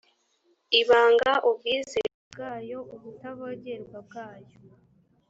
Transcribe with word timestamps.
ibanga 0.81 1.31
ubwizerwe 1.49 2.17
bwayo 2.31 2.79
ubutavogerwa 2.95 3.97
bwayo 4.07 4.55